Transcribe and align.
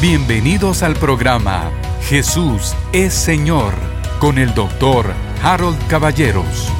Bienvenidos 0.00 0.82
al 0.82 0.94
programa 0.94 1.70
Jesús 2.08 2.74
es 2.94 3.12
Señor 3.12 3.74
con 4.18 4.38
el 4.38 4.54
doctor 4.54 5.12
Harold 5.42 5.76
Caballeros. 5.88 6.72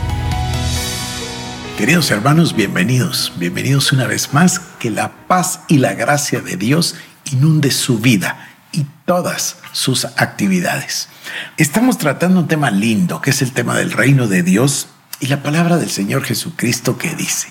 Queridos 1.77 2.11
hermanos, 2.11 2.57
bienvenidos, 2.57 3.35
bienvenidos 3.37 3.93
una 3.93 4.07
vez 4.07 4.33
más. 4.33 4.59
Que 4.59 4.89
la 4.89 5.13
paz 5.27 5.61
y 5.69 5.77
la 5.77 5.93
gracia 5.93 6.41
de 6.41 6.57
Dios 6.57 6.95
inunde 7.31 7.71
su 7.73 7.99
vida 7.99 8.49
y 8.73 8.87
todas 9.05 9.59
sus 9.73 10.07
actividades. 10.07 11.11
Estamos 11.59 11.99
tratando 11.99 12.41
un 12.41 12.49
tema 12.49 12.71
lindo, 12.71 13.21
que 13.21 13.31
es 13.31 13.43
el 13.43 13.53
tema 13.53 13.77
del 13.77 13.93
reino 13.93 14.29
de 14.29 14.43
Dios 14.43 14.89
y 15.21 15.27
la 15.27 15.43
palabra 15.43 15.77
del 15.77 15.91
Señor 15.91 16.25
Jesucristo 16.25 16.97
que 16.97 17.15
dice 17.15 17.49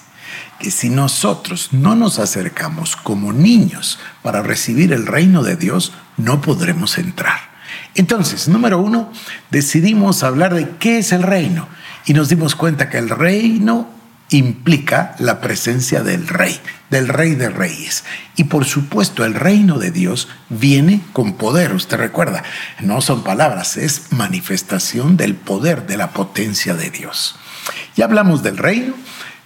que 0.60 0.71
si 0.71 0.90
nosotros 0.90 1.70
no 1.72 1.96
nos 1.96 2.20
acercamos 2.20 2.96
como 2.96 3.34
niños 3.34 4.00
para 4.22 4.41
recibir 4.41 4.94
el 4.94 5.08
reino 5.08 5.44
de 5.44 5.55
Dios, 5.55 5.94
no 6.18 6.41
podremos 6.41 6.98
entrar. 6.98 7.40
Entonces, 7.96 8.48
número 8.48 8.80
uno, 8.80 9.12
decidimos 9.52 10.23
hablar 10.23 10.54
de 10.54 10.70
qué 10.80 10.99
es 10.99 11.12
el 11.12 11.23
reino 11.23 11.68
y 12.05 12.13
nos 12.13 12.30
dimos 12.30 12.55
cuenta 12.55 12.90
que 12.90 12.98
el 12.98 13.10
reino 13.10 13.90
implica 14.30 15.16
la 15.20 15.41
presencia 15.41 16.04
del 16.04 16.27
rey, 16.27 16.60
del 16.90 17.08
rey 17.08 17.35
de 17.35 17.49
reyes. 17.49 18.04
Y 18.35 18.46
por 18.46 18.66
supuesto 18.66 19.26
el 19.26 19.34
reino 19.34 19.80
de 19.80 19.91
Dios 19.91 20.27
viene 20.49 21.02
con 21.13 21.34
poder, 21.34 21.74
usted 21.74 21.98
recuerda, 21.98 22.44
no 22.80 23.02
son 23.02 23.24
palabras, 23.24 23.77
es 23.77 24.12
manifestación 24.12 25.18
del 25.18 25.35
poder, 25.35 25.88
de 25.88 25.98
la 25.98 26.12
potencia 26.12 26.76
de 26.76 26.90
Dios. 26.90 27.35
Ya 27.96 28.05
hablamos 28.05 28.44
del 28.44 28.58
reino, 28.58 28.94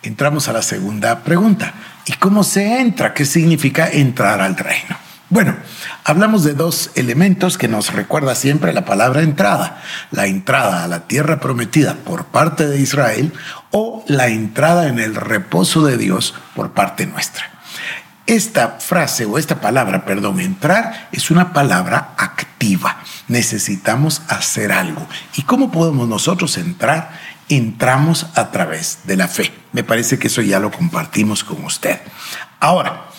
entramos 0.04 0.48
a 0.48 0.54
la 0.54 0.62
segunda 0.62 1.24
pregunta. 1.24 1.74
¿Y 2.06 2.14
cómo 2.14 2.44
se 2.44 2.80
entra? 2.80 3.14
¿Qué 3.14 3.26
significa 3.26 3.90
entrar 3.90 4.42
al 4.42 4.58
reino? 4.58 4.98
Bueno, 5.30 5.56
hablamos 6.04 6.44
de 6.44 6.54
dos 6.54 6.92
elementos 6.94 7.58
que 7.58 7.68
nos 7.68 7.92
recuerda 7.92 8.36
siempre 8.36 8.72
la 8.72 8.86
palabra 8.86 9.24
entrada. 9.24 9.82
La 10.12 10.28
entrada 10.28 10.84
a 10.84 10.88
la 10.88 11.08
tierra 11.08 11.40
prometida 11.40 11.96
por 11.96 12.26
parte 12.26 12.68
de 12.68 12.80
Israel 12.80 13.34
o 13.72 14.04
la 14.08 14.28
entrada 14.28 14.88
en 14.88 15.00
el 15.00 15.16
reposo 15.16 15.84
de 15.84 15.98
Dios 15.98 16.36
por 16.56 16.74
parte 16.74 17.08
nuestra. 17.08 17.46
Esta 18.28 18.78
frase 18.80 19.26
o 19.26 19.38
esta 19.38 19.60
palabra, 19.60 20.06
perdón, 20.06 20.40
entrar 20.40 21.10
es 21.12 21.32
una 21.32 21.52
palabra 21.52 22.14
activa. 22.18 22.98
Necesitamos 23.28 24.22
hacer 24.28 24.72
algo. 24.72 25.08
¿Y 25.36 25.42
cómo 25.42 25.72
podemos 25.72 26.08
nosotros 26.08 26.58
entrar? 26.58 27.12
Entramos 27.50 28.28
a 28.36 28.52
través 28.52 29.00
de 29.06 29.18
la 29.18 29.28
fe. 29.28 29.52
Me 29.72 29.84
parece 29.84 30.20
que 30.20 30.28
eso 30.28 30.42
ya 30.42 30.60
lo 30.60 30.72
compartimos 30.72 31.44
con 31.44 31.64
usted. 31.64 32.00
Ahora, 32.60 33.10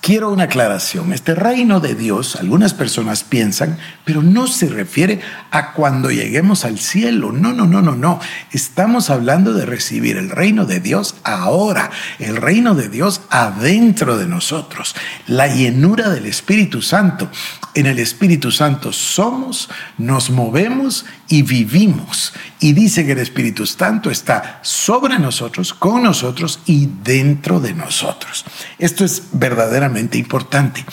Quiero 0.00 0.32
una 0.32 0.44
aclaración. 0.44 1.12
Este 1.12 1.36
reino 1.36 1.78
de 1.78 1.94
Dios, 1.94 2.34
algunas 2.34 2.74
personas 2.74 3.22
piensan, 3.22 3.78
pero 4.04 4.20
no 4.20 4.48
se 4.48 4.68
refiere 4.68 5.20
a 5.52 5.74
cuando 5.74 6.10
lleguemos 6.10 6.64
al 6.64 6.80
cielo. 6.80 7.30
No, 7.30 7.52
no, 7.52 7.66
no, 7.66 7.82
no, 7.82 7.94
no. 7.94 8.18
Estamos 8.50 9.10
hablando 9.10 9.54
de 9.54 9.64
recibir 9.64 10.16
el 10.16 10.30
reino 10.30 10.64
de 10.64 10.80
Dios 10.80 11.14
ahora, 11.22 11.92
el 12.18 12.36
reino 12.36 12.74
de 12.74 12.88
Dios 12.88 13.20
adentro 13.30 14.18
de 14.18 14.26
nosotros, 14.26 14.96
la 15.28 15.46
llenura 15.46 16.10
del 16.10 16.26
Espíritu 16.26 16.82
Santo. 16.82 17.30
En 17.74 17.86
el 17.86 18.00
Espíritu 18.00 18.50
Santo 18.50 18.92
somos, 18.92 19.68
nos 19.98 20.30
movemos 20.30 21.04
y 21.28 21.42
vivimos. 21.42 22.32
Y 22.60 22.72
dice 22.72 23.04
que 23.04 23.12
el 23.12 23.18
Espíritu 23.18 23.66
Santo 23.66 24.10
está 24.10 24.60
sobre 24.62 25.18
nosotros, 25.18 25.74
con 25.74 26.02
nosotros 26.02 26.60
y 26.66 26.88
dentro 27.02 27.60
de 27.60 27.74
nosotros. 27.74 28.44
Esto 28.78 29.04
es 29.04 29.24
verdaderamente 29.32 30.18
importante. 30.18 30.84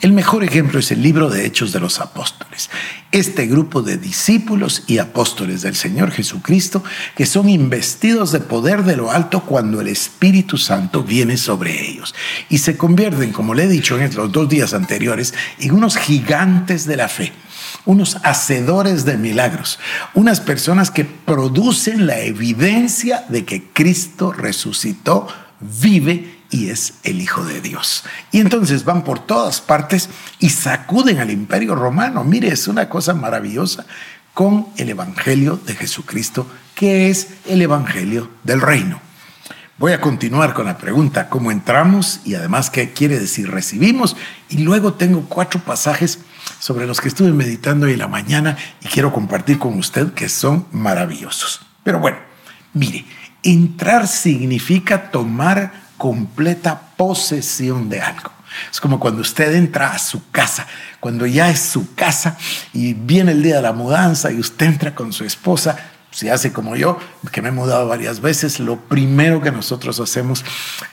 El 0.00 0.12
mejor 0.12 0.44
ejemplo 0.44 0.80
es 0.80 0.90
el 0.90 1.02
libro 1.02 1.30
de 1.30 1.46
Hechos 1.46 1.72
de 1.72 1.80
los 1.80 2.00
Apóstoles. 2.00 2.70
Este 3.12 3.46
grupo 3.46 3.82
de 3.82 3.98
discípulos 3.98 4.84
y 4.86 4.98
apóstoles 4.98 5.62
del 5.62 5.76
Señor 5.76 6.10
Jesucristo 6.10 6.82
que 7.14 7.26
son 7.26 7.48
investidos 7.48 8.32
de 8.32 8.40
poder 8.40 8.84
de 8.84 8.96
lo 8.96 9.12
alto 9.12 9.42
cuando 9.42 9.80
el 9.80 9.88
Espíritu 9.88 10.56
Santo 10.56 11.02
viene 11.04 11.36
sobre 11.36 11.88
ellos 11.88 12.14
y 12.48 12.58
se 12.58 12.76
convierten, 12.76 13.32
como 13.32 13.54
le 13.54 13.64
he 13.64 13.68
dicho 13.68 13.98
en 13.98 14.14
los 14.14 14.32
dos 14.32 14.48
días 14.48 14.72
anteriores, 14.72 15.34
en 15.58 15.72
unos 15.72 15.96
gigantes 15.98 16.86
de 16.86 16.96
la 16.96 17.08
fe 17.08 17.32
unos 17.84 18.18
hacedores 18.22 19.04
de 19.04 19.16
milagros, 19.16 19.78
unas 20.14 20.40
personas 20.40 20.90
que 20.90 21.04
producen 21.04 22.06
la 22.06 22.18
evidencia 22.20 23.24
de 23.28 23.44
que 23.44 23.64
Cristo 23.72 24.32
resucitó, 24.32 25.28
vive 25.80 26.42
y 26.50 26.68
es 26.68 26.94
el 27.02 27.20
Hijo 27.20 27.44
de 27.44 27.60
Dios. 27.60 28.04
Y 28.30 28.40
entonces 28.40 28.84
van 28.84 29.04
por 29.04 29.20
todas 29.20 29.60
partes 29.60 30.08
y 30.38 30.50
sacuden 30.50 31.18
al 31.18 31.30
imperio 31.30 31.74
romano. 31.74 32.24
Mire, 32.24 32.48
es 32.48 32.68
una 32.68 32.88
cosa 32.88 33.14
maravillosa 33.14 33.86
con 34.34 34.68
el 34.76 34.90
Evangelio 34.90 35.58
de 35.66 35.74
Jesucristo, 35.74 36.46
que 36.74 37.10
es 37.10 37.28
el 37.46 37.62
Evangelio 37.62 38.30
del 38.44 38.60
reino. 38.60 39.00
Voy 39.78 39.92
a 39.92 40.00
continuar 40.00 40.54
con 40.54 40.66
la 40.66 40.78
pregunta, 40.78 41.28
¿cómo 41.28 41.50
entramos? 41.50 42.20
Y 42.24 42.34
además, 42.34 42.70
¿qué 42.70 42.92
quiere 42.92 43.18
decir 43.18 43.50
recibimos? 43.50 44.16
Y 44.48 44.58
luego 44.58 44.94
tengo 44.94 45.24
cuatro 45.28 45.60
pasajes 45.60 46.20
sobre 46.62 46.86
los 46.86 47.00
que 47.00 47.08
estuve 47.08 47.32
meditando 47.32 47.86
hoy 47.86 47.94
en 47.94 47.98
la 47.98 48.06
mañana 48.06 48.56
y 48.80 48.86
quiero 48.86 49.12
compartir 49.12 49.58
con 49.58 49.76
usted 49.76 50.12
que 50.12 50.28
son 50.28 50.68
maravillosos. 50.70 51.60
Pero 51.82 51.98
bueno, 51.98 52.18
mire, 52.72 53.04
entrar 53.42 54.06
significa 54.06 55.10
tomar 55.10 55.72
completa 55.96 56.80
posesión 56.96 57.88
de 57.88 58.00
algo. 58.00 58.30
Es 58.70 58.80
como 58.80 59.00
cuando 59.00 59.22
usted 59.22 59.52
entra 59.56 59.92
a 59.92 59.98
su 59.98 60.30
casa, 60.30 60.68
cuando 61.00 61.26
ya 61.26 61.50
es 61.50 61.58
su 61.58 61.96
casa 61.96 62.38
y 62.72 62.94
viene 62.94 63.32
el 63.32 63.42
día 63.42 63.56
de 63.56 63.62
la 63.62 63.72
mudanza 63.72 64.30
y 64.30 64.38
usted 64.38 64.66
entra 64.66 64.94
con 64.94 65.12
su 65.12 65.24
esposa, 65.24 65.76
si 66.12 66.28
hace 66.28 66.52
como 66.52 66.76
yo, 66.76 66.96
que 67.32 67.42
me 67.42 67.48
he 67.48 67.52
mudado 67.52 67.88
varias 67.88 68.20
veces, 68.20 68.60
lo 68.60 68.76
primero 68.82 69.40
que 69.40 69.50
nosotros 69.50 69.98
hacemos 69.98 70.44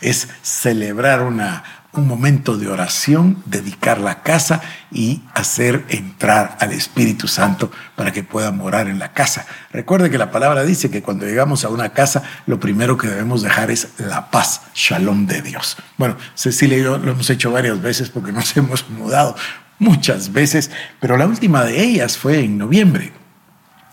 es 0.02 0.30
celebrar 0.42 1.22
una, 1.22 1.64
un 1.94 2.08
momento 2.08 2.58
de 2.58 2.68
oración, 2.68 3.42
dedicar 3.46 4.00
la 4.00 4.22
casa 4.22 4.62
y 4.92 5.22
hacer 5.34 5.86
entrar 5.90 6.58
al 6.60 6.72
Espíritu 6.72 7.28
Santo 7.28 7.72
para 7.96 8.12
que 8.12 8.24
pueda 8.24 8.52
morar 8.52 8.88
en 8.88 9.00
la 9.00 9.12
casa. 9.14 9.46
Recuerde 9.72 10.10
que 10.10 10.18
la 10.18 10.32
palabra 10.32 10.64
dice 10.64 10.92
que 10.92 11.02
cuando 11.02 11.26
llegamos 11.26 11.66
a 11.66 11.70
una 11.70 11.90
casa, 11.90 12.24
lo 12.46 12.60
primero 12.60 12.98
que 12.98 13.08
debemos 13.08 13.42
dejar 13.42 13.72
es 13.72 13.90
la 13.98 14.30
paz, 14.30 14.62
shalom 14.76 15.26
de 15.26 15.42
Dios. 15.42 15.78
Bueno, 15.98 16.16
Cecilia 16.36 16.78
y 16.78 16.84
yo 16.84 16.98
lo 16.98 17.12
hemos 17.12 17.30
hecho 17.30 17.52
varias 17.52 17.82
veces 17.82 18.10
porque 18.10 18.32
nos 18.32 18.56
hemos 18.58 18.88
mudado 18.90 19.36
muchas 19.80 20.32
veces, 20.32 20.70
pero 21.00 21.18
la 21.18 21.26
última 21.26 21.64
de 21.64 21.82
ellas 21.82 22.18
fue 22.18 22.40
en 22.40 22.58
noviembre. 22.58 23.19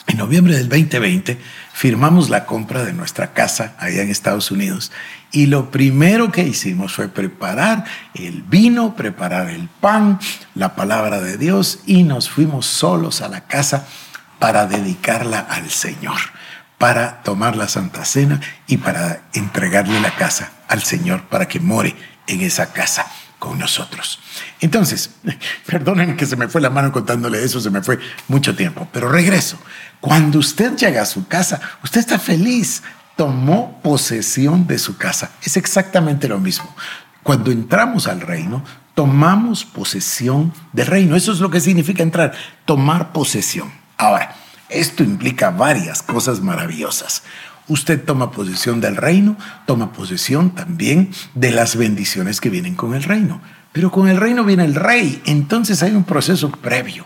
En 0.07 0.19
noviembre 0.19 0.55
del 0.55 0.69
2020 0.69 1.39
firmamos 1.73 2.31
la 2.31 2.47
compra 2.47 2.85
de 2.85 2.93
nuestra 2.93 3.33
casa 3.33 3.75
allá 3.79 4.03
en 4.03 4.11
Estados 4.11 4.53
Unidos 4.53 4.93
y 5.33 5.47
lo 5.47 5.73
primero 5.73 6.31
que 6.31 6.43
hicimos 6.43 6.95
fue 6.95 7.09
preparar 7.09 7.85
el 8.15 8.43
vino, 8.43 8.95
preparar 8.95 9.51
el 9.51 9.69
pan, 9.69 10.21
la 10.55 10.77
palabra 10.77 11.21
de 11.21 11.37
Dios 11.37 11.81
y 11.87 12.05
nos 12.05 12.31
fuimos 12.31 12.67
solos 12.67 13.21
a 13.21 13.29
la 13.29 13.43
casa 13.43 13.87
para 14.39 14.67
dedicarla 14.67 15.41
al 15.41 15.71
Señor, 15.71 16.19
para 16.79 17.23
tomar 17.23 17.57
la 17.57 17.67
Santa 17.67 18.05
Cena 18.05 18.41
y 18.69 18.77
para 18.77 19.23
entregarle 19.33 20.01
la 20.01 20.15
casa 20.15 20.53
al 20.69 20.83
Señor 20.83 21.23
para 21.25 21.49
que 21.49 21.59
more 21.59 21.97
en 22.29 22.43
esa 22.43 22.73
casa 22.73 23.07
con 23.39 23.59
nosotros. 23.59 24.19
Entonces, 24.61 25.11
perdonen 25.67 26.17
que 26.17 26.27
se 26.27 26.37
me 26.37 26.49
fue 26.49 26.61
la 26.61 26.71
mano 26.71 26.93
contándole 26.93 27.43
eso, 27.43 27.61
se 27.61 27.71
me 27.71 27.83
fue 27.83 27.99
mucho 28.29 28.55
tiempo, 28.55 28.89
pero 28.93 29.09
regreso. 29.09 29.59
Cuando 30.01 30.39
usted 30.39 30.77
llega 30.77 31.03
a 31.03 31.07
su 31.07 31.27
casa, 31.27 31.61
usted 31.83 32.01
está 32.01 32.19
feliz, 32.19 32.83
tomó 33.17 33.81
posesión 33.83 34.67
de 34.67 34.79
su 34.79 34.97
casa. 34.97 35.31
Es 35.43 35.57
exactamente 35.57 36.29
lo 36.29 36.39
mismo. 36.39 36.75
Cuando 37.23 37.51
entramos 37.51 38.07
al 38.07 38.21
reino, 38.21 38.63
tomamos 38.95 39.65
posesión 39.65 40.53
del 40.73 40.87
reino. 40.87 41.17
Eso 41.17 41.33
es 41.33 41.41
lo 41.41 41.51
que 41.51 41.61
significa 41.61 42.03
entrar, 42.03 42.33
tomar 42.65 43.13
posesión. 43.13 43.73
Ahora, 43.97 44.37
esto 44.69 45.03
implica 45.03 45.51
varias 45.51 46.03
cosas 46.03 46.41
maravillosas. 46.41 47.23
Usted 47.69 48.05
toma 48.05 48.31
posesión 48.31 48.81
del 48.81 48.97
reino, 48.97 49.37
toma 49.67 49.93
posesión 49.93 50.51
también 50.51 51.11
de 51.35 51.51
las 51.51 51.77
bendiciones 51.77 52.41
que 52.41 52.51
vienen 52.51 52.75
con 52.75 52.95
el 52.95 53.03
reino. 53.03 53.41
Pero 53.73 53.91
con 53.91 54.09
el 54.09 54.17
reino 54.17 54.45
viene 54.45 54.65
el 54.65 54.75
rey, 54.75 55.21
entonces 55.27 55.83
hay 55.83 55.93
un 55.93 56.05
proceso 56.05 56.51
previo. 56.51 57.05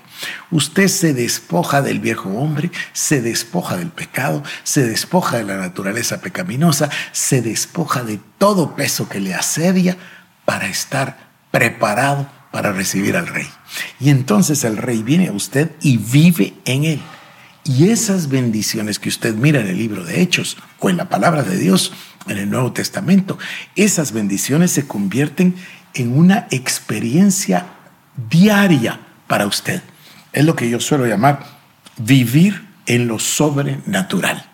Usted 0.52 0.86
se 0.86 1.14
despoja 1.14 1.82
del 1.82 1.98
viejo 1.98 2.28
hombre, 2.28 2.70
se 2.92 3.20
despoja 3.22 3.76
del 3.76 3.88
pecado, 3.88 4.44
se 4.62 4.86
despoja 4.86 5.38
de 5.38 5.44
la 5.44 5.56
naturaleza 5.56 6.20
pecaminosa, 6.20 6.88
se 7.10 7.42
despoja 7.42 8.04
de 8.04 8.20
todo 8.38 8.76
peso 8.76 9.08
que 9.08 9.18
le 9.18 9.34
asedia 9.34 9.96
para 10.44 10.68
estar 10.68 11.30
preparado 11.50 12.30
para 12.52 12.72
recibir 12.72 13.16
al 13.16 13.26
rey. 13.26 13.48
Y 13.98 14.10
entonces 14.10 14.62
el 14.64 14.76
rey 14.76 15.02
viene 15.02 15.28
a 15.28 15.32
usted 15.32 15.72
y 15.80 15.96
vive 15.96 16.54
en 16.64 16.84
él. 16.84 17.02
Y 17.64 17.90
esas 17.90 18.28
bendiciones 18.28 18.98
que 18.98 19.08
usted 19.08 19.34
mira 19.34 19.60
en 19.60 19.66
el 19.66 19.78
libro 19.78 20.04
de 20.04 20.22
Hechos 20.22 20.56
o 20.78 20.90
en 20.90 20.96
la 20.96 21.08
palabra 21.08 21.42
de 21.42 21.56
Dios 21.56 21.92
en 22.26 22.38
el 22.38 22.50
Nuevo 22.50 22.72
Testamento, 22.72 23.38
esas 23.76 24.12
bendiciones 24.12 24.70
se 24.70 24.86
convierten 24.86 25.54
en 25.94 26.16
una 26.16 26.46
experiencia 26.50 27.66
diaria 28.28 29.00
para 29.26 29.46
usted. 29.46 29.82
Es 30.32 30.44
lo 30.44 30.56
que 30.56 30.70
yo 30.70 30.80
suelo 30.80 31.06
llamar 31.06 31.44
vivir 31.96 32.66
en 32.86 33.08
lo 33.08 33.18
sobrenatural. 33.18 34.44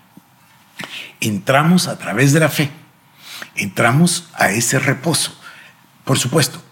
Entramos 1.20 1.88
a 1.88 1.98
través 1.98 2.32
de 2.32 2.40
la 2.40 2.48
fe, 2.48 2.70
entramos 3.54 4.28
a 4.34 4.50
ese 4.50 4.78
reposo. 4.78 5.38
Por 6.04 6.18
supuesto, 6.18 6.62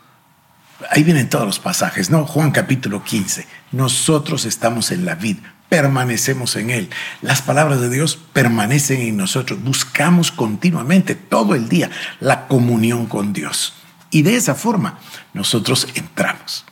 ahí 0.90 1.02
vienen 1.02 1.28
todos 1.28 1.46
los 1.46 1.58
pasajes, 1.58 2.10
¿no? 2.10 2.26
Juan 2.26 2.50
capítulo 2.50 3.02
15, 3.02 3.46
nosotros 3.72 4.44
estamos 4.44 4.90
en 4.90 5.04
la 5.04 5.14
vid, 5.14 5.38
permanecemos 5.68 6.56
en 6.56 6.70
Él. 6.70 6.90
Las 7.22 7.42
palabras 7.42 7.80
de 7.80 7.90
Dios 7.90 8.18
permanecen 8.32 9.00
en 9.00 9.16
nosotros. 9.16 9.62
Buscamos 9.62 10.30
continuamente, 10.30 11.14
todo 11.14 11.54
el 11.54 11.68
día, 11.68 11.90
la 12.20 12.46
comunión 12.46 13.06
con 13.06 13.32
Dios. 13.32 13.74
Y 14.10 14.22
de 14.22 14.36
esa 14.36 14.54
forma 14.54 14.98
nosotros 15.32 15.88
entramos. 15.94 16.64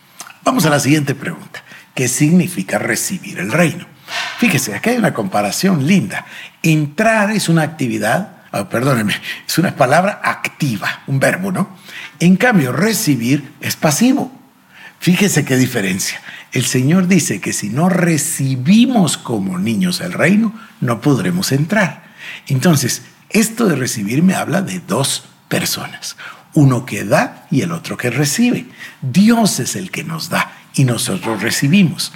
Vamos 0.44 0.66
a 0.66 0.70
la 0.70 0.80
siguiente 0.80 1.14
pregunta. 1.14 1.62
¿Qué 1.94 2.08
significa 2.08 2.78
recibir 2.78 3.38
el 3.38 3.52
reino? 3.52 3.86
Fíjese, 4.38 4.74
aquí 4.74 4.90
hay 4.90 4.96
una 4.96 5.14
comparación 5.14 5.86
linda. 5.86 6.26
Entrar 6.62 7.30
es 7.30 7.48
una 7.48 7.62
actividad, 7.62 8.36
oh, 8.52 8.68
perdónenme, 8.68 9.14
es 9.46 9.58
una 9.58 9.74
palabra 9.74 10.20
activa, 10.22 11.02
un 11.06 11.18
verbo, 11.20 11.52
¿no? 11.52 11.76
En 12.20 12.36
cambio, 12.36 12.72
recibir 12.72 13.52
es 13.60 13.76
pasivo. 13.76 14.41
Fíjese 15.02 15.44
qué 15.44 15.56
diferencia. 15.56 16.22
El 16.52 16.64
Señor 16.64 17.08
dice 17.08 17.40
que 17.40 17.52
si 17.52 17.70
no 17.70 17.88
recibimos 17.88 19.16
como 19.18 19.58
niños 19.58 20.00
el 20.00 20.12
reino, 20.12 20.54
no 20.80 21.00
podremos 21.00 21.50
entrar. 21.50 22.14
Entonces, 22.46 23.02
esto 23.28 23.66
de 23.66 23.74
recibir 23.74 24.22
me 24.22 24.36
habla 24.36 24.62
de 24.62 24.78
dos 24.78 25.24
personas, 25.48 26.16
uno 26.54 26.86
que 26.86 27.02
da 27.02 27.48
y 27.50 27.62
el 27.62 27.72
otro 27.72 27.96
que 27.96 28.10
recibe. 28.10 28.66
Dios 29.00 29.58
es 29.58 29.74
el 29.74 29.90
que 29.90 30.04
nos 30.04 30.28
da 30.28 30.52
y 30.76 30.84
nosotros 30.84 31.42
recibimos. 31.42 32.12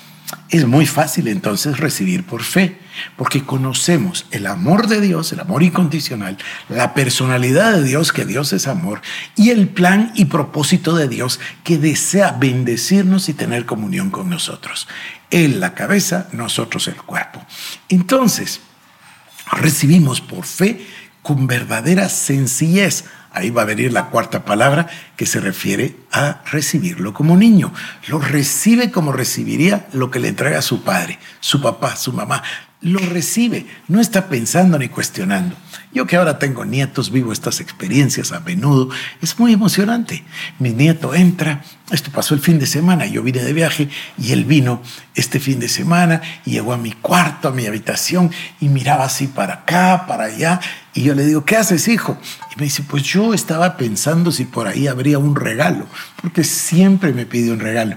Es 0.48 0.66
muy 0.66 0.86
fácil 0.86 1.28
entonces 1.28 1.78
recibir 1.78 2.24
por 2.24 2.42
fe, 2.42 2.78
porque 3.16 3.44
conocemos 3.44 4.26
el 4.30 4.46
amor 4.46 4.86
de 4.88 5.00
Dios, 5.00 5.32
el 5.32 5.40
amor 5.40 5.62
incondicional, 5.62 6.36
la 6.68 6.94
personalidad 6.94 7.72
de 7.74 7.84
Dios, 7.84 8.12
que 8.12 8.24
Dios 8.24 8.52
es 8.52 8.66
amor, 8.66 9.02
y 9.36 9.50
el 9.50 9.68
plan 9.68 10.12
y 10.14 10.26
propósito 10.26 10.96
de 10.96 11.08
Dios 11.08 11.40
que 11.62 11.78
desea 11.78 12.32
bendecirnos 12.32 13.28
y 13.28 13.34
tener 13.34 13.66
comunión 13.66 14.10
con 14.10 14.28
nosotros. 14.28 14.88
Él 15.30 15.60
la 15.60 15.74
cabeza, 15.74 16.28
nosotros 16.32 16.88
el 16.88 16.96
cuerpo. 16.96 17.44
Entonces, 17.88 18.60
recibimos 19.52 20.20
por 20.20 20.44
fe 20.44 20.86
con 21.22 21.46
verdadera 21.46 22.08
sencillez 22.08 23.04
Ahí 23.36 23.50
va 23.50 23.62
a 23.62 23.66
venir 23.66 23.92
la 23.92 24.06
cuarta 24.06 24.46
palabra 24.46 24.86
que 25.14 25.26
se 25.26 25.40
refiere 25.40 25.94
a 26.10 26.40
recibirlo 26.50 27.12
como 27.12 27.36
niño. 27.36 27.70
Lo 28.08 28.18
recibe 28.18 28.90
como 28.90 29.12
recibiría 29.12 29.88
lo 29.92 30.10
que 30.10 30.20
le 30.20 30.28
entrega 30.28 30.62
su 30.62 30.82
padre, 30.82 31.18
su 31.40 31.60
papá, 31.60 31.96
su 31.96 32.14
mamá. 32.14 32.42
Lo 32.80 32.98
recibe, 32.98 33.66
no 33.88 34.00
está 34.00 34.30
pensando 34.30 34.78
ni 34.78 34.88
cuestionando. 34.88 35.54
Yo 35.92 36.06
que 36.06 36.16
ahora 36.16 36.38
tengo 36.38 36.64
nietos, 36.64 37.10
vivo 37.10 37.30
estas 37.30 37.60
experiencias 37.60 38.32
a 38.32 38.40
menudo, 38.40 38.88
es 39.20 39.38
muy 39.38 39.52
emocionante. 39.52 40.24
Mi 40.58 40.70
nieto 40.70 41.14
entra, 41.14 41.62
esto 41.90 42.10
pasó 42.10 42.32
el 42.32 42.40
fin 42.40 42.58
de 42.58 42.66
semana, 42.66 43.04
yo 43.04 43.22
vine 43.22 43.42
de 43.42 43.52
viaje 43.52 43.90
y 44.16 44.32
él 44.32 44.46
vino 44.46 44.82
este 45.14 45.40
fin 45.40 45.60
de 45.60 45.68
semana 45.68 46.22
y 46.46 46.52
llegó 46.52 46.72
a 46.72 46.78
mi 46.78 46.92
cuarto, 46.92 47.48
a 47.48 47.52
mi 47.52 47.66
habitación 47.66 48.30
y 48.60 48.70
miraba 48.70 49.04
así 49.04 49.26
para 49.26 49.54
acá, 49.54 50.04
para 50.06 50.24
allá 50.24 50.60
y 50.96 51.02
yo 51.02 51.14
le 51.14 51.26
digo, 51.26 51.44
¿qué 51.44 51.56
haces, 51.56 51.88
hijo? 51.88 52.18
Y 52.56 52.60
me 52.60 52.64
dice, 52.64 52.82
pues 52.82 53.02
yo 53.02 53.34
estaba 53.34 53.76
pensando 53.76 54.32
si 54.32 54.44
por 54.44 54.66
ahí 54.66 54.86
habría 54.86 55.18
un 55.18 55.36
regalo, 55.36 55.86
porque 56.22 56.42
siempre 56.42 57.12
me 57.12 57.26
pide 57.26 57.52
un 57.52 57.60
regalo. 57.60 57.96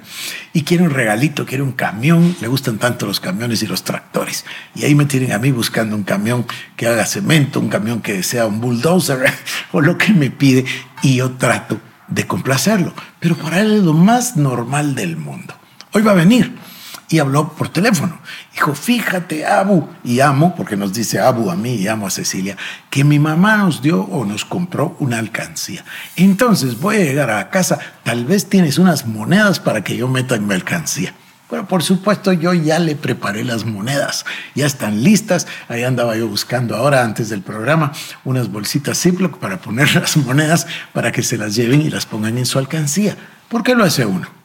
Y 0.52 0.64
quiere 0.64 0.84
un 0.84 0.90
regalito, 0.90 1.46
quiere 1.46 1.64
un 1.64 1.72
camión, 1.72 2.36
le 2.42 2.48
gustan 2.48 2.78
tanto 2.78 3.06
los 3.06 3.22
camiones 3.22 3.64
y 3.64 3.68
los 3.68 3.84
tractores. 3.84 4.46
Y 4.76 4.84
ahí 4.84 4.96
me 4.96 5.06
tienen 5.06 5.32
a 5.32 5.40
mí 5.40 5.52
buscando 5.52 5.96
un 5.96 6.04
camión 6.04 6.46
que 6.76 6.88
haga 6.88 7.06
cemento, 7.06 7.60
un 7.60 7.70
camión 7.70 8.02
que 8.02 8.22
sea 8.22 8.48
un 8.48 8.60
bulldozer 8.60 9.34
o 9.72 9.80
lo 9.80 9.98
que 9.98 10.12
me 10.12 10.30
pide. 10.30 10.66
Y 11.02 11.16
yo 11.16 11.32
trato 11.32 11.80
de 12.10 12.28
complacerlo. 12.28 12.94
Pero 13.20 13.36
para 13.36 13.62
él 13.62 13.78
es 13.78 13.84
lo 13.84 13.94
más 13.94 14.36
normal 14.36 14.94
del 14.94 15.16
mundo. 15.16 15.54
Hoy 15.94 16.02
va 16.02 16.12
a 16.12 16.16
venir 16.16 16.54
y 17.10 17.20
habló 17.20 17.50
por 17.54 17.70
teléfono. 17.70 18.20
Dijo, 18.54 18.74
fíjate, 18.76 19.46
Abu, 19.46 19.88
y 20.04 20.20
amo, 20.20 20.56
porque 20.56 20.78
nos 20.78 20.94
dice 20.94 21.20
Abu 21.20 21.50
a 21.50 21.56
mí 21.56 21.76
y 21.76 21.88
amo 21.88 22.08
a 22.08 22.12
Cecilia, 22.12 22.56
que 22.90 23.04
mi 23.04 23.20
mamá 23.20 23.58
nos 23.58 23.82
dio 23.82 24.02
o 24.02 24.26
nos 24.26 24.46
compró 24.46 24.96
una 25.00 25.18
alcancía. 25.18 25.84
Entonces 26.16 26.80
voy 26.80 26.98
a 26.98 27.04
llegar 27.04 27.32
a 27.32 27.50
casa, 27.50 27.80
tal 28.04 28.26
vez 28.26 28.48
tienes 28.48 28.78
unas 28.78 29.08
monedas 29.08 29.60
para 29.60 29.84
que 29.84 29.98
yo 29.98 30.08
meta 30.08 30.36
en 30.36 30.48
mi 30.48 30.54
alcancía. 30.54 31.14
Bueno, 31.50 31.68
por 31.68 31.82
supuesto, 31.82 32.32
yo 32.32 32.54
ya 32.54 32.78
le 32.78 32.96
preparé 32.96 33.44
las 33.44 33.66
monedas, 33.66 34.24
ya 34.54 34.68
están 34.68 35.04
listas. 35.04 35.48
Ahí 35.68 35.84
andaba 35.84 36.16
yo 36.16 36.28
buscando 36.28 36.76
ahora, 36.76 37.04
antes 37.04 37.30
del 37.30 37.42
programa, 37.42 37.92
unas 38.24 38.52
bolsitas 38.52 39.00
Ziploc 39.00 39.40
para 39.40 39.58
poner 39.58 39.96
las 39.96 40.16
monedas 40.16 40.68
para 40.94 41.12
que 41.12 41.24
se 41.24 41.38
las 41.38 41.56
lleven 41.56 41.82
y 41.82 41.90
las 41.90 42.06
pongan 42.06 42.38
en 42.38 42.46
su 42.46 42.60
alcancía. 42.60 43.18
¿Por 43.48 43.64
qué 43.64 43.74
lo 43.74 43.84
hace 43.84 44.06
uno? 44.06 44.39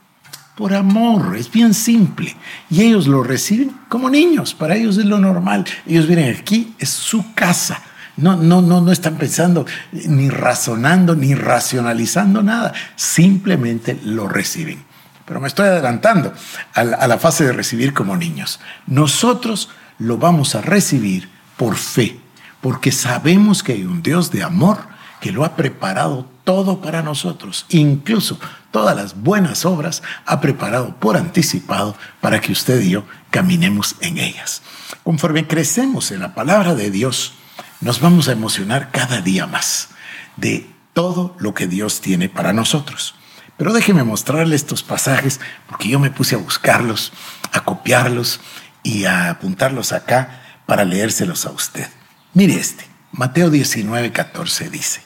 Por 0.54 0.72
amor, 0.72 1.36
es 1.36 1.50
bien 1.50 1.74
simple. 1.74 2.36
Y 2.70 2.82
ellos 2.82 3.06
lo 3.06 3.22
reciben 3.22 3.72
como 3.88 4.08
niños, 4.08 4.54
para 4.54 4.76
ellos 4.76 4.98
es 4.98 5.04
lo 5.04 5.18
normal. 5.18 5.64
Ellos 5.86 6.06
vienen 6.06 6.36
aquí, 6.36 6.74
es 6.78 6.90
su 6.90 7.34
casa. 7.34 7.82
No, 8.16 8.36
no, 8.36 8.62
no, 8.62 8.80
no 8.80 8.92
están 8.92 9.16
pensando 9.16 9.66
ni 9.90 10.30
razonando 10.30 11.16
ni 11.16 11.34
racionalizando 11.34 12.44
nada, 12.44 12.72
simplemente 12.94 13.98
lo 14.04 14.28
reciben. 14.28 14.84
Pero 15.24 15.40
me 15.40 15.48
estoy 15.48 15.66
adelantando 15.66 16.32
a 16.74 16.84
la, 16.84 16.96
a 16.96 17.08
la 17.08 17.18
fase 17.18 17.44
de 17.44 17.52
recibir 17.52 17.92
como 17.92 18.16
niños. 18.16 18.60
Nosotros 18.86 19.70
lo 19.98 20.18
vamos 20.18 20.54
a 20.54 20.60
recibir 20.60 21.28
por 21.56 21.74
fe, 21.74 22.20
porque 22.60 22.92
sabemos 22.92 23.64
que 23.64 23.72
hay 23.72 23.84
un 23.84 24.02
Dios 24.02 24.30
de 24.30 24.44
amor 24.44 24.78
que 25.20 25.32
lo 25.32 25.44
ha 25.44 25.56
preparado 25.56 26.28
todo 26.44 26.80
para 26.80 27.02
nosotros, 27.02 27.66
incluso 27.70 28.38
todas 28.74 28.96
las 28.96 29.22
buenas 29.22 29.64
obras 29.64 30.02
ha 30.26 30.40
preparado 30.40 30.96
por 30.96 31.16
anticipado 31.16 31.96
para 32.20 32.40
que 32.40 32.50
usted 32.50 32.80
y 32.80 32.90
yo 32.90 33.04
caminemos 33.30 33.94
en 34.00 34.18
ellas. 34.18 34.62
Conforme 35.04 35.46
crecemos 35.46 36.10
en 36.10 36.18
la 36.18 36.34
palabra 36.34 36.74
de 36.74 36.90
Dios, 36.90 37.34
nos 37.80 38.00
vamos 38.00 38.26
a 38.26 38.32
emocionar 38.32 38.90
cada 38.90 39.20
día 39.20 39.46
más 39.46 39.90
de 40.36 40.68
todo 40.92 41.36
lo 41.38 41.54
que 41.54 41.68
Dios 41.68 42.00
tiene 42.00 42.28
para 42.28 42.52
nosotros. 42.52 43.14
Pero 43.56 43.72
déjeme 43.72 44.02
mostrarle 44.02 44.56
estos 44.56 44.82
pasajes 44.82 45.38
porque 45.68 45.88
yo 45.88 46.00
me 46.00 46.10
puse 46.10 46.34
a 46.34 46.38
buscarlos, 46.38 47.12
a 47.52 47.60
copiarlos 47.60 48.40
y 48.82 49.04
a 49.04 49.30
apuntarlos 49.30 49.92
acá 49.92 50.42
para 50.66 50.84
leérselos 50.84 51.46
a 51.46 51.52
usted. 51.52 51.86
Mire 52.32 52.54
este, 52.54 52.84
Mateo 53.12 53.50
19, 53.50 54.10
14 54.10 54.68
dice, 54.68 55.00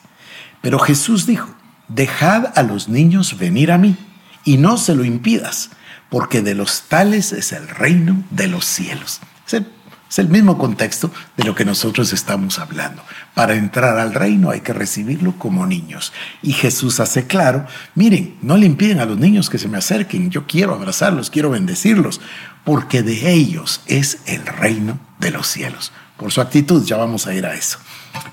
pero 0.62 0.78
Jesús 0.78 1.26
dijo, 1.26 1.54
dejad 1.88 2.52
a 2.54 2.62
los 2.62 2.88
niños 2.88 3.38
venir 3.38 3.72
a 3.72 3.78
mí 3.78 3.96
y 4.44 4.56
no 4.56 4.78
se 4.78 4.94
lo 4.94 5.04
impidas, 5.04 5.70
porque 6.10 6.42
de 6.42 6.54
los 6.54 6.82
tales 6.82 7.32
es 7.32 7.52
el 7.52 7.68
reino 7.68 8.22
de 8.30 8.48
los 8.48 8.64
cielos. 8.64 9.20
Es 9.46 10.18
el, 10.18 10.28
mismo 10.28 10.56
contexto 10.56 11.10
de 11.36 11.44
lo 11.44 11.54
que 11.54 11.66
nosotros 11.66 12.12
estamos 12.14 12.58
hablando. 12.58 13.02
Para 13.34 13.56
entrar 13.56 13.98
al 13.98 14.14
reino 14.14 14.50
hay 14.50 14.60
que 14.60 14.72
recibirlo 14.72 15.38
como 15.38 15.66
niños. 15.66 16.14
Y 16.42 16.52
Jesús 16.52 16.98
hace 17.00 17.26
claro, 17.26 17.66
miren, 17.94 18.38
no 18.40 18.56
le 18.56 18.64
impiden 18.64 19.00
a 19.00 19.04
los 19.04 19.18
niños 19.18 19.50
que 19.50 19.58
se 19.58 19.68
me 19.68 19.76
acerquen, 19.76 20.30
yo 20.30 20.46
quiero 20.46 20.74
abrazarlos, 20.74 21.28
quiero 21.28 21.50
bendecirlos, 21.50 22.22
porque 22.64 23.02
de 23.02 23.32
ellos 23.32 23.82
es 23.86 24.20
el 24.26 24.46
reino 24.46 24.98
de 25.18 25.30
los 25.30 25.46
cielos. 25.46 25.92
Por 26.16 26.32
su 26.32 26.40
actitud, 26.40 26.84
ya 26.84 26.96
vamos 26.96 27.26
a 27.26 27.34
ir 27.34 27.44
a 27.44 27.54
eso. 27.54 27.78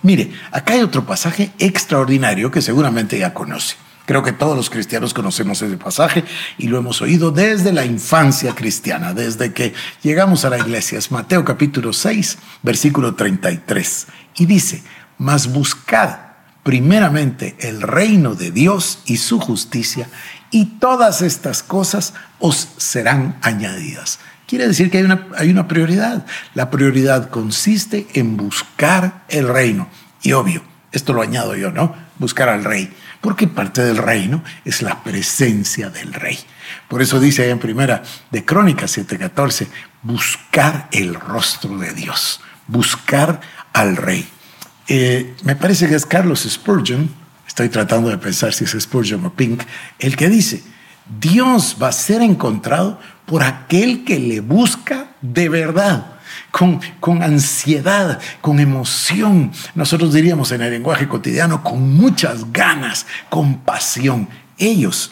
Mire, 0.02 0.32
acá 0.52 0.74
hay 0.74 0.82
otro 0.82 1.06
pasaje 1.06 1.52
extraordinario 1.60 2.52
que 2.52 2.62
seguramente 2.62 3.18
ya 3.18 3.34
conoce. 3.34 3.76
Creo 4.06 4.22
que 4.22 4.34
todos 4.34 4.56
los 4.56 4.70
cristianos 4.70 5.16
conocemos 5.16 5.62
ese 5.62 5.78
pasaje 5.78 6.24
y 6.60 6.68
lo 6.68 6.78
hemos 6.78 7.02
oído 7.02 7.32
desde 7.32 7.74
la 7.74 7.86
infancia 7.86 8.54
cristiana, 8.54 9.14
desde 9.14 9.52
que 9.52 9.74
llegamos 10.04 10.46
a 10.46 10.52
la 10.52 10.60
iglesia. 10.60 11.00
Es 11.00 11.12
Mateo 11.12 11.44
capítulo 11.44 11.92
6, 11.92 12.38
versículo 12.62 13.16
33. 13.16 14.08
Y 14.38 14.46
dice, 14.46 14.84
mas 15.18 15.52
buscad 15.52 16.20
primeramente 16.62 17.56
el 17.60 17.82
reino 17.82 18.36
de 18.36 18.52
Dios 18.52 19.00
y 19.06 19.18
su 19.18 19.40
justicia, 19.40 20.08
y 20.52 20.66
todas 20.80 21.22
estas 21.22 21.64
cosas 21.64 22.14
os 22.40 22.70
serán 22.78 23.38
añadidas. 23.42 24.20
Quiere 24.48 24.68
decir 24.68 24.92
que 24.92 25.00
hay 25.00 25.04
una, 25.04 25.28
hay 25.38 25.50
una 25.50 25.68
prioridad. 25.68 26.26
La 26.54 26.70
prioridad 26.70 27.30
consiste 27.30 28.08
en 28.14 28.38
buscar 28.38 29.24
el 29.28 29.48
reino. 29.48 29.90
Y 30.22 30.34
obvio, 30.34 30.64
esto 30.92 31.14
lo 31.14 31.22
añado 31.22 31.56
yo, 31.56 31.72
¿no? 31.72 31.96
Buscar 32.20 32.50
al 32.50 32.64
rey. 32.64 32.94
Porque 33.22 33.48
parte 33.48 33.84
del 33.84 33.98
reino 33.98 34.44
es 34.64 34.82
la 34.82 35.04
presencia 35.04 35.90
del 35.90 36.14
rey. 36.14 36.38
Por 36.88 37.02
eso 37.02 37.20
dice 37.20 37.44
ahí 37.44 37.50
en 37.50 37.60
primera 37.60 38.04
de 38.32 38.46
Crónicas 38.46 38.98
7:14, 38.98 39.68
buscar 40.04 40.88
el 40.92 41.16
rostro 41.16 41.78
de 41.78 41.94
Dios, 41.94 42.42
buscar 42.68 43.42
al 43.74 43.98
rey. 43.98 44.28
Eh, 44.88 45.36
me 45.44 45.56
parece 45.56 45.88
que 45.88 45.96
es 45.96 46.06
Carlos 46.06 46.48
Spurgeon, 46.48 47.10
estoy 47.48 47.70
tratando 47.70 48.10
de 48.10 48.18
pensar 48.18 48.54
si 48.54 48.66
es 48.66 48.78
Spurgeon 48.80 49.26
o 49.26 49.34
Pink, 49.34 49.64
el 49.98 50.16
que 50.16 50.30
dice, 50.30 50.64
Dios 51.20 51.78
va 51.82 51.90
a 51.90 51.92
ser 51.92 52.22
encontrado 52.22 53.00
por 53.26 53.44
aquel 53.44 54.04
que 54.04 54.20
le 54.20 54.40
busca 54.40 55.08
de 55.22 55.50
verdad. 55.50 56.12
Con, 56.52 56.80
con, 57.00 57.22
ansiedad, 57.22 58.20
con 58.40 58.60
emoción, 58.60 59.52
nosotros 59.74 60.14
diríamos 60.14 60.52
en 60.52 60.62
el 60.62 60.72
lenguaje 60.72 61.08
cotidiano, 61.08 61.64
con 61.64 61.96
muchas 61.96 62.52
ganas, 62.52 63.06
con 63.30 63.60
pasión. 63.60 64.30
Ellos, 64.58 65.12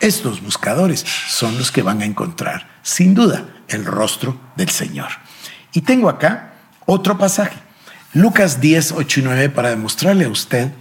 estos 0.00 0.42
buscadores, 0.42 1.04
son 1.28 1.56
los 1.56 1.72
que 1.72 1.82
van 1.82 2.02
a 2.02 2.04
encontrar, 2.04 2.68
sin 2.82 3.14
duda, 3.14 3.46
el 3.68 3.86
rostro 3.86 4.38
del 4.56 4.68
Señor. 4.68 5.08
Y 5.72 5.80
tengo 5.80 6.08
acá 6.10 6.52
otro 6.84 7.16
pasaje, 7.16 7.56
Lucas 8.12 8.60
10, 8.60 8.92
8 8.92 9.20
y 9.20 9.22
9, 9.22 9.48
para 9.48 9.70
demostrarle 9.70 10.26
a 10.26 10.28
usted 10.28 10.72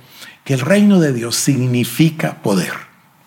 que 0.43 0.53
el 0.53 0.59
reino 0.59 0.99
de 0.99 1.13
Dios 1.13 1.35
significa 1.35 2.41
poder. 2.41 2.73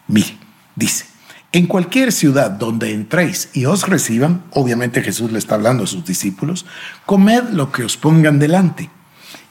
Mire, 0.06 0.36
dice, 0.76 1.06
en 1.54 1.68
cualquier 1.68 2.10
ciudad 2.10 2.50
donde 2.50 2.92
entréis 2.92 3.48
y 3.52 3.66
os 3.66 3.86
reciban, 3.86 4.42
obviamente 4.50 5.02
Jesús 5.02 5.30
le 5.30 5.38
está 5.38 5.54
hablando 5.54 5.84
a 5.84 5.86
sus 5.86 6.04
discípulos, 6.04 6.66
comed 7.06 7.44
lo 7.50 7.70
que 7.70 7.84
os 7.84 7.96
pongan 7.96 8.40
delante 8.40 8.90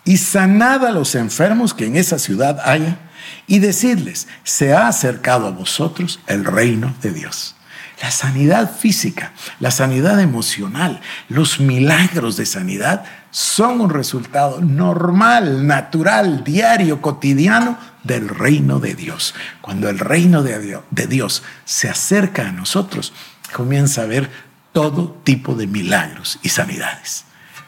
y 0.03 0.17
sanad 0.17 0.85
a 0.85 0.91
los 0.91 1.15
enfermos 1.15 1.73
que 1.73 1.85
en 1.85 1.95
esa 1.95 2.19
ciudad 2.19 2.59
haya 2.65 2.99
y 3.47 3.59
decidles, 3.59 4.27
se 4.43 4.73
ha 4.73 4.89
acercado 4.89 5.47
a 5.47 5.51
vosotros 5.51 6.19
el 6.27 6.43
reino 6.43 6.93
de 7.01 7.13
Dios. 7.13 7.55
La 8.01 8.11
sanidad 8.11 8.75
física, 8.75 9.31
la 9.61 9.71
sanidad 9.71 10.19
emocional, 10.19 10.99
los 11.29 11.61
milagros 11.61 12.35
de 12.35 12.45
sanidad 12.45 13.05
son 13.31 13.79
un 13.79 13.89
resultado 13.89 14.59
normal, 14.59 15.65
natural, 15.65 16.43
diario, 16.43 17.01
cotidiano 17.01 17.77
del 18.03 18.29
reino 18.29 18.79
de 18.79 18.95
Dios. 18.95 19.33
Cuando 19.61 19.89
el 19.89 19.99
reino 19.99 20.43
de 20.43 21.07
Dios, 21.07 21.43
se 21.65 21.89
acerca 21.89 22.47
a 22.47 22.51
nosotros, 22.51 23.13
comienza 23.53 24.01
a 24.01 24.05
haber 24.05 24.29
todo 24.71 25.19
tipo 25.23 25.55
de 25.55 25.67
milagros 25.67 26.39
y 26.41 26.49
sanidades. 26.49 27.25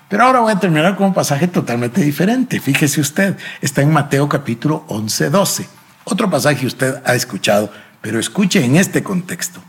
Pero 0.09 0.23
ahora 0.23 0.41
voy 0.41 0.53
a 0.53 0.59
terminar 0.59 0.95
con 0.95 1.07
un 1.07 1.13
pasaje 1.13 1.47
totalmente 1.47 2.01
diferente. 2.01 2.59
Fíjese 2.59 3.01
usted, 3.01 3.37
está 3.61 3.81
en 3.81 3.91
Mateo 3.91 4.29
capítulo 4.29 4.85
11, 4.87 5.29
12. 5.29 5.67
Otro 6.03 6.29
pasaje 6.29 6.65
usted 6.65 7.01
ha 7.05 7.15
escuchado, 7.15 7.71
pero 8.01 8.19
escuche 8.19 8.63
en 8.63 8.75
este 8.75 9.03
contexto. 9.03 9.61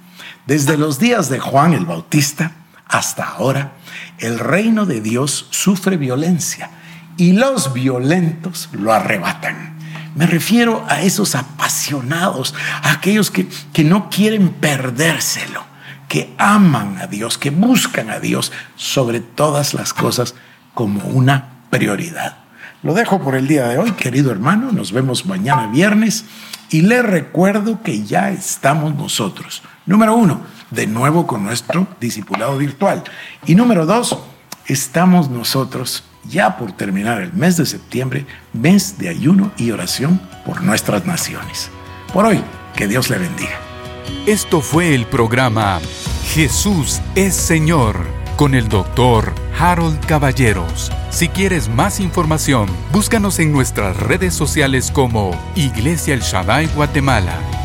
Desde 0.46 0.76
los 0.76 0.99
días 0.99 1.30
de 1.30 1.40
Juan 1.40 1.73
el 1.73 1.87
Bautista 1.87 2.52
hasta 2.87 3.25
ahora, 3.25 3.73
el 4.18 4.38
reino 4.38 4.87
de 4.87 5.00
Dios 5.00 5.49
sufre 5.50 5.96
violencia 5.96 6.70
y 7.16 7.32
los 7.32 7.73
violentos 7.73 8.68
lo 8.73 8.92
arrebatan. 8.92 9.75
Me 10.16 10.26
refiero 10.26 10.85
a 10.88 11.02
esos 11.02 11.37
apasionados, 11.37 12.54
a 12.82 12.90
aquellos 12.90 13.30
que, 13.30 13.46
que 13.73 13.85
no 13.85 14.11
quieren 14.11 14.49
perdérselo, 14.49 15.62
que 16.08 16.35
aman 16.38 16.99
a 16.99 17.06
Dios, 17.06 17.38
que 17.38 17.50
buscan 17.50 18.11
a 18.11 18.18
Dios 18.18 18.50
sobre 18.75 19.20
todas 19.20 19.75
las 19.75 19.94
cosas 19.94 20.35
como 20.75 21.04
una 21.04 21.61
prioridad. 21.70 22.38
Lo 22.82 22.94
dejo 22.94 23.23
por 23.23 23.37
el 23.37 23.46
día 23.46 23.68
de 23.68 23.78
hoy, 23.78 23.92
querido 23.92 24.32
hermano. 24.32 24.73
Nos 24.73 24.90
vemos 24.90 25.26
mañana 25.26 25.68
viernes 25.68 26.25
y 26.70 26.82
le 26.82 27.02
recuerdo 27.02 27.82
que 27.82 28.04
ya 28.04 28.30
estamos 28.30 28.94
nosotros 28.96 29.62
Número 29.87 30.16
uno, 30.16 30.40
de 30.73 30.88
nuevo 30.88 31.28
con 31.28 31.44
nuestro 31.44 31.87
discipulado 32.00 32.58
virtual. 32.58 33.04
Y 33.46 33.54
número 33.54 33.87
dos, 33.87 34.18
estamos 34.66 35.30
nosotros 35.30 36.02
ya 36.28 36.56
por 36.56 36.73
terminar 36.73 37.21
el 37.21 37.33
mes 37.33 37.56
de 37.56 37.66
septiembre, 37.66 38.26
mes 38.52 38.99
de 38.99 39.09
ayuno 39.09 39.52
y 39.56 39.71
oración 39.71 40.21
por 40.45 40.62
nuestras 40.62 41.06
naciones. 41.06 41.71
Por 42.12 42.25
hoy, 42.25 42.42
que 42.75 42.87
Dios 42.88 43.11
le 43.11 43.18
bendiga. 43.18 43.59
Esto 44.26 44.61
fue 44.61 44.95
el 44.95 45.06
programa 45.06 45.80
Jesús 46.35 47.00
es 47.14 47.35
Señor 47.35 48.06
con 48.37 48.54
el 48.54 48.68
doctor 48.68 49.33
Harold 49.59 50.04
Caballeros. 50.06 50.92
Si 51.11 51.28
quieres 51.28 51.68
más 51.68 52.00
información, 52.00 52.68
búscanos 52.92 53.38
en 53.38 53.52
nuestras 53.52 53.97
redes 53.97 54.35
sociales 54.35 54.90
como 54.90 55.30
Iglesia 55.54 56.12
El 56.12 56.21
Shaddai 56.21 56.66
Guatemala 56.75 57.55